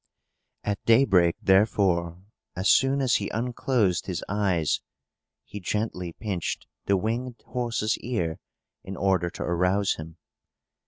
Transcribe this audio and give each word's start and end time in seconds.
At 0.63 0.83
daybreak, 0.85 1.35
therefore, 1.43 2.23
as 2.55 2.69
soon 2.71 3.01
as 3.01 3.17
he 3.17 3.29
unclosed 3.29 4.07
his 4.07 4.23
eyes, 4.27 4.81
he 5.45 5.59
gently 5.59 6.11
pinched 6.13 6.65
the 6.87 6.97
winged 6.97 7.43
horse's 7.45 7.99
ear, 7.99 8.39
in 8.83 8.97
order 8.97 9.29
to 9.29 9.43
arouse 9.43 9.97
him. 9.97 10.17